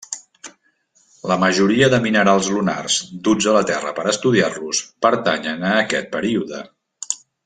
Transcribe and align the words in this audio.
La 1.31 1.35
majoria 1.43 1.89
de 1.95 1.99
minerals 2.05 2.49
lunars 2.55 2.95
duts 3.27 3.49
a 3.51 3.55
la 3.59 3.63
Terra 3.73 3.91
per 3.99 4.05
estudiar-los 4.13 4.81
pertanyen 5.07 5.69
a 5.73 5.79
aquest 5.87 6.11
període. 6.17 6.63